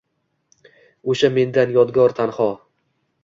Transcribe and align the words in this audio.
O’sha 1.13 1.29
mendan 1.35 1.75
yodgor 1.77 2.17
tanho. 2.21 2.51